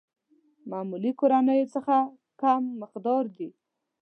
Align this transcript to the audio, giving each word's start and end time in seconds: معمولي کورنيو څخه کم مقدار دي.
معمولي 0.71 1.11
کورنيو 1.19 1.71
څخه 1.75 1.95
کم 2.41 2.61
مقدار 2.81 3.23
دي. 3.35 3.49